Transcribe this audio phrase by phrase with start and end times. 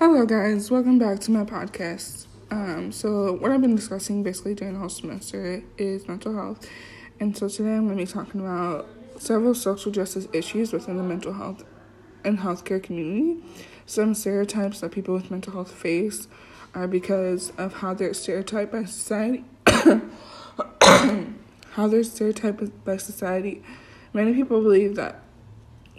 [0.00, 0.70] Hello, guys.
[0.70, 2.26] Welcome back to my podcast.
[2.52, 6.70] Um, so, what I've been discussing basically during the whole semester is mental health.
[7.18, 8.88] And so, today I'm going to be talking about
[9.18, 11.64] several social justice issues within the mental health
[12.24, 13.42] and healthcare community.
[13.86, 16.28] Some stereotypes that people with mental health face
[16.76, 19.44] are because of how they're stereotyped by society.
[21.72, 23.64] how they're stereotyped by society.
[24.12, 25.22] Many people believe that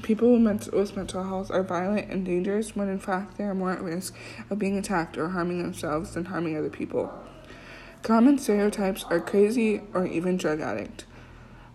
[0.00, 3.82] People with mental health are violent and dangerous when in fact they are more at
[3.82, 4.16] risk
[4.48, 7.12] of being attacked or harming themselves than harming other people.
[8.02, 11.04] Common stereotypes are crazy or even drug addict.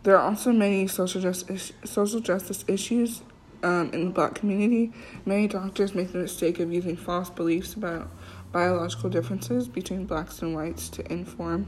[0.04, 3.22] There are also many social justice, social justice issues
[3.64, 4.94] um, in the black community.
[5.26, 8.10] Many doctors make the mistake of using false beliefs about
[8.52, 11.68] biological differences between blacks and whites to inform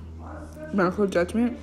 [0.74, 1.60] medical judgment.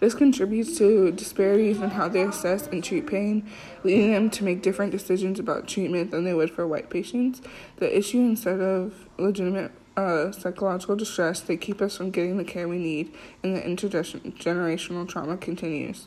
[0.00, 3.48] This contributes to disparities in how they assess and treat pain,
[3.82, 7.42] leading them to make different decisions about treatment than they would for white patients.
[7.76, 12.68] The issue, instead of legitimate uh, psychological distress, they keep us from getting the care
[12.68, 16.06] we need, and the intergenerational trauma continues.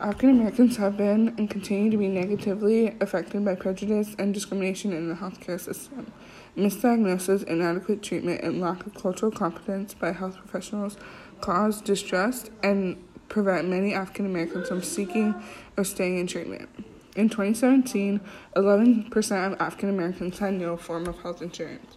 [0.00, 5.08] African Americans have been and continue to be negatively affected by prejudice and discrimination in
[5.08, 6.12] the healthcare system.
[6.56, 10.96] Misdiagnosis, inadequate treatment, and lack of cultural competence by health professionals
[11.40, 15.34] cause distrust and prevent many African Americans from seeking
[15.76, 16.68] or staying in treatment.
[17.16, 18.20] In 2017,
[18.54, 21.96] 11% of African Americans had no form of health insurance.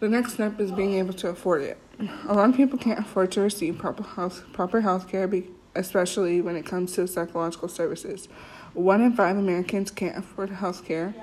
[0.00, 1.78] The next step is being able to afford it.
[2.26, 5.28] A lot of people can't afford to receive proper health proper care,
[5.74, 8.28] especially when it comes to psychological services.
[8.74, 11.14] One in five Americans can't afford health care.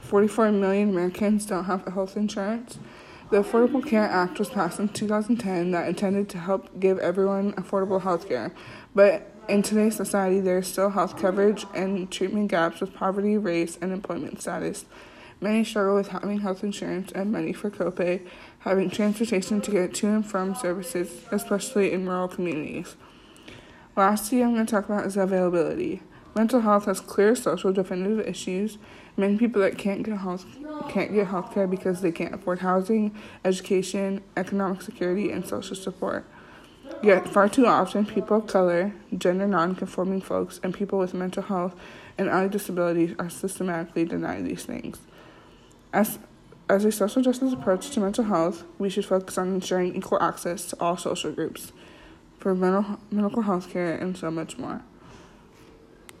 [0.00, 2.78] 44 million Americans don't have health insurance.
[3.30, 8.00] The Affordable Care Act was passed in 2010 that intended to help give everyone affordable
[8.00, 8.52] health care.
[8.94, 13.78] But in today's society, there is still health coverage and treatment gaps with poverty, race,
[13.80, 14.84] and employment status.
[15.40, 18.26] Many struggle with having health insurance and money for copay,
[18.60, 22.96] having transportation to get to and from services, especially in rural communities.
[23.96, 26.02] Lastly, I'm going to talk about is availability.
[26.34, 28.76] Mental health has clear social definitive issues.
[29.16, 30.44] Many people that can't get health
[30.90, 36.26] can't get health care because they can't afford housing, education, economic security, and social support.
[37.02, 41.74] Yet, far too often, people of color, gender nonconforming folks, and people with mental health
[42.18, 44.98] and other disabilities are systematically denied these things.
[45.94, 46.18] As,
[46.68, 50.66] as a social justice approach to mental health, we should focus on ensuring equal access
[50.66, 51.72] to all social groups
[52.38, 54.82] for mental, medical health care and so much more.